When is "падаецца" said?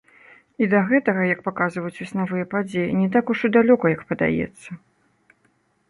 4.15-4.69